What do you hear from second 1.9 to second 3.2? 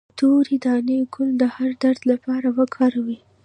لپاره وکاروئ